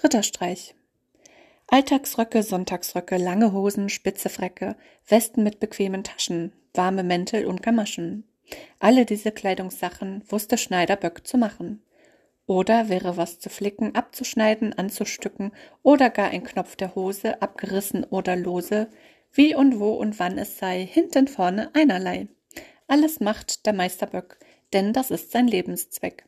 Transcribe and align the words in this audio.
Dritter 0.00 0.22
Streich. 0.22 0.76
Alltagsröcke, 1.66 2.44
Sonntagsröcke, 2.44 3.16
lange 3.16 3.52
Hosen, 3.52 3.88
spitze 3.88 4.28
Frecke, 4.28 4.76
Westen 5.08 5.42
mit 5.42 5.58
bequemen 5.58 6.04
Taschen, 6.04 6.52
warme 6.72 7.02
Mäntel 7.02 7.46
und 7.46 7.64
Gamaschen. 7.64 8.22
Alle 8.78 9.06
diese 9.06 9.32
Kleidungssachen 9.32 10.22
wusste 10.28 10.56
Schneider 10.56 10.94
Böck 10.94 11.26
zu 11.26 11.36
machen. 11.36 11.82
Oder 12.46 12.88
wäre 12.88 13.16
was 13.16 13.40
zu 13.40 13.50
flicken, 13.50 13.96
abzuschneiden, 13.96 14.72
anzustücken 14.72 15.50
oder 15.82 16.10
gar 16.10 16.28
ein 16.28 16.44
Knopf 16.44 16.76
der 16.76 16.94
Hose, 16.94 17.42
abgerissen 17.42 18.04
oder 18.04 18.36
lose, 18.36 18.86
wie 19.32 19.56
und 19.56 19.80
wo 19.80 19.94
und 19.94 20.20
wann 20.20 20.38
es 20.38 20.58
sei, 20.58 20.86
hinten 20.86 21.26
vorne 21.26 21.70
einerlei. 21.74 22.28
Alles 22.86 23.18
macht 23.18 23.66
der 23.66 23.72
Meisterböck, 23.72 24.38
denn 24.72 24.92
das 24.92 25.10
ist 25.10 25.32
sein 25.32 25.48
Lebenszweck. 25.48 26.27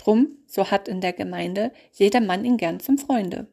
Drum, 0.00 0.38
so 0.46 0.70
hat 0.70 0.88
in 0.88 1.02
der 1.02 1.12
Gemeinde 1.12 1.72
jeder 1.92 2.20
Mann 2.20 2.44
ihn 2.44 2.56
gern 2.56 2.80
zum 2.80 2.96
Freunde. 2.96 3.48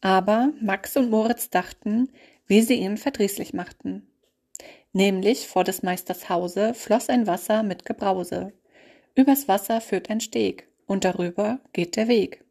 Aber 0.00 0.50
Max 0.60 0.96
und 0.96 1.10
Moritz 1.10 1.50
dachten, 1.50 2.08
wie 2.46 2.62
sie 2.62 2.74
ihn 2.74 2.96
verdrießlich 2.96 3.52
machten. 3.52 4.06
Nämlich 4.94 5.46
vor 5.46 5.62
des 5.62 5.82
Meisters 5.82 6.30
Hause 6.30 6.72
floss 6.72 7.08
ein 7.10 7.26
Wasser 7.26 7.62
mit 7.62 7.84
Gebrause. 7.84 8.52
Übers 9.14 9.46
Wasser 9.46 9.80
führt 9.80 10.08
ein 10.08 10.20
Steg, 10.20 10.68
und 10.86 11.04
darüber 11.04 11.60
geht 11.72 11.96
der 11.96 12.08
Weg. 12.08 12.44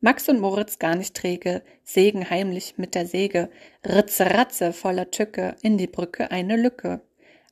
Max 0.00 0.28
und 0.28 0.40
Moritz 0.40 0.78
gar 0.78 0.96
nicht 0.96 1.14
träge, 1.14 1.62
sägen 1.84 2.28
heimlich 2.28 2.74
mit 2.76 2.94
der 2.94 3.06
Säge, 3.06 3.50
ritze 3.86 4.26
ratze 4.26 4.72
voller 4.72 5.10
Tücke, 5.10 5.56
in 5.62 5.78
die 5.78 5.86
Brücke 5.86 6.30
eine 6.30 6.56
Lücke. 6.56 7.02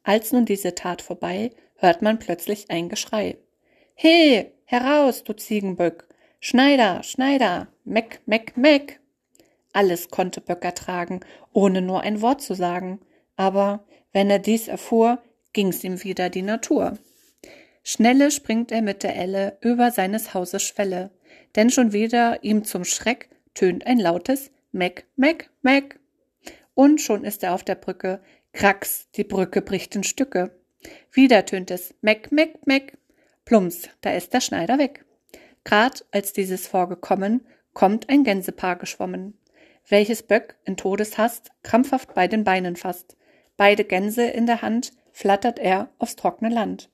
Als 0.03 0.33
nun 0.33 0.47
diese 0.47 0.75
Tat 0.75 1.03
vorbei, 1.03 1.51
hört 1.77 2.03
man 2.03 2.19
plötzlich 2.19 2.71
ein 2.71 2.89
Geschrei. 2.89 3.37
He, 4.01 4.53
heraus, 4.65 5.25
du 5.25 5.33
Ziegenböck! 5.33 6.07
Schneider, 6.39 7.03
Schneider, 7.03 7.67
Meck, 7.83 8.21
Meck, 8.27 8.57
Meck! 8.57 9.01
Alles 9.73 10.09
konnte 10.09 10.41
Böcker 10.41 10.73
tragen, 10.73 11.19
ohne 11.53 11.83
nur 11.83 12.03
ein 12.03 12.21
Wort 12.23 12.41
zu 12.41 12.55
sagen. 12.55 13.01
Aber 13.35 13.85
wenn 14.13 14.31
er 14.31 14.39
dies 14.39 14.69
erfuhr, 14.69 15.21
ging's 15.53 15.83
ihm 15.83 16.05
wieder 16.05 16.31
die 16.31 16.43
Natur. 16.43 16.97
Schnelle 17.83 18.31
springt 18.31 18.71
er 18.71 18.83
mit 18.83 19.03
der 19.03 19.17
Elle 19.17 19.59
über 19.63 19.91
seines 19.91 20.33
Hauses 20.33 20.63
Schwelle, 20.63 21.11
denn 21.57 21.69
schon 21.69 21.93
wieder 21.93 22.45
ihm 22.45 22.63
zum 22.63 22.85
Schreck 22.85 23.29
tönt 23.55 23.85
ein 23.85 23.99
lautes 23.99 24.53
Meck, 24.71 25.09
Meck, 25.17 25.51
Meck. 25.63 25.99
Und 26.75 27.01
schon 27.01 27.25
ist 27.25 27.43
er 27.43 27.53
auf 27.53 27.65
der 27.65 27.75
Brücke, 27.75 28.21
krax, 28.53 29.09
die 29.17 29.25
Brücke 29.25 29.61
bricht 29.61 29.97
in 29.97 30.05
Stücke. 30.05 30.57
Wieder 31.11 31.45
tönt 31.45 31.73
es 31.73 31.97
Meck, 32.01 32.31
Meck, 32.31 32.65
Meck. 32.65 32.98
Plumps, 33.49 33.89
da 34.03 34.11
ist 34.11 34.35
der 34.35 34.43
Schneider 34.43 34.77
weg. 34.77 35.07
Grad 35.65 36.05
als 36.11 36.35
dieses 36.35 36.67
vorgekommen, 36.67 37.47
kommt 37.73 38.11
ein 38.11 38.23
Gänsepaar 38.23 38.77
geschwommen, 38.77 39.39
welches 39.89 40.23
Böck 40.23 40.59
in 40.67 40.77
Todeshast 40.77 41.51
krampfhaft 41.63 42.13
bei 42.13 42.29
den 42.29 42.45
Beinen 42.45 42.77
fasst. 42.77 43.17
Beide 43.57 43.85
Gänse 43.85 44.25
in 44.27 44.45
der 44.45 44.61
Hand 44.61 44.93
flattert 45.13 45.59
er 45.59 45.89
aufs 45.97 46.15
trockene 46.15 46.55
Land. 46.55 46.91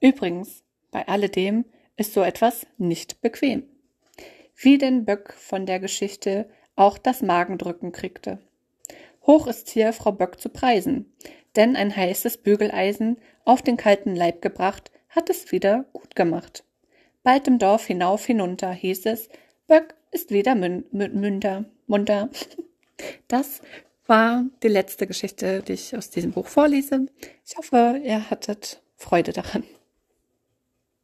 Übrigens, 0.00 0.62
bei 0.92 1.08
alledem 1.08 1.64
ist 1.96 2.12
so 2.12 2.22
etwas 2.22 2.68
nicht 2.78 3.20
bequem. 3.20 3.64
Wie 4.54 4.78
den 4.78 5.04
Böck 5.04 5.34
von 5.36 5.66
der 5.66 5.80
Geschichte 5.80 6.48
auch 6.76 6.98
das 6.98 7.20
Magendrücken 7.20 7.90
kriegte. 7.90 8.38
Hoch 9.26 9.48
ist 9.48 9.68
hier 9.70 9.92
Frau 9.92 10.12
Böck 10.12 10.38
zu 10.38 10.50
preisen, 10.50 11.12
denn 11.56 11.74
ein 11.74 11.96
heißes 11.96 12.36
Bügeleisen 12.36 13.16
auf 13.44 13.60
den 13.60 13.76
kalten 13.76 14.14
Leib 14.14 14.40
gebracht 14.40 14.92
hat 15.10 15.30
es 15.30 15.52
wieder 15.52 15.84
gut 15.92 16.16
gemacht. 16.16 16.64
Bald 17.22 17.46
im 17.46 17.58
Dorf 17.58 17.86
hinauf 17.86 18.24
hinunter 18.24 18.72
hieß 18.72 19.06
es, 19.06 19.28
Böck 19.66 19.94
ist 20.10 20.30
wieder 20.30 20.54
mün 20.54 20.84
münter, 20.90 21.66
munter. 21.86 22.30
Das 23.28 23.62
war 24.06 24.44
die 24.62 24.68
letzte 24.68 25.06
Geschichte, 25.06 25.62
die 25.62 25.72
ich 25.72 25.96
aus 25.96 26.10
diesem 26.10 26.32
Buch 26.32 26.46
vorlese. 26.46 27.06
Ich 27.46 27.56
hoffe, 27.56 27.98
ihr 28.04 28.28
hattet 28.28 28.82
Freude 28.96 29.32
daran. 29.32 29.64